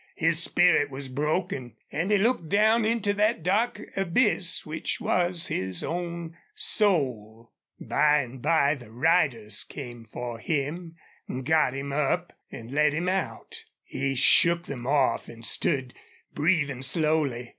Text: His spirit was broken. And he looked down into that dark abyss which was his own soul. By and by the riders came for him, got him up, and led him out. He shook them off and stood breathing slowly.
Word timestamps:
His 0.15 0.41
spirit 0.41 0.89
was 0.89 1.09
broken. 1.09 1.75
And 1.91 2.09
he 2.09 2.17
looked 2.17 2.49
down 2.49 2.85
into 2.85 3.13
that 3.13 3.43
dark 3.43 3.79
abyss 3.95 4.65
which 4.65 4.99
was 4.99 5.45
his 5.45 5.83
own 5.83 6.35
soul. 6.55 7.51
By 7.79 8.21
and 8.21 8.41
by 8.41 8.73
the 8.73 8.91
riders 8.91 9.63
came 9.63 10.03
for 10.03 10.39
him, 10.39 10.95
got 11.43 11.75
him 11.75 11.93
up, 11.93 12.33
and 12.51 12.71
led 12.71 12.93
him 12.93 13.07
out. 13.09 13.63
He 13.83 14.15
shook 14.15 14.63
them 14.65 14.87
off 14.87 15.29
and 15.29 15.45
stood 15.45 15.93
breathing 16.33 16.81
slowly. 16.81 17.49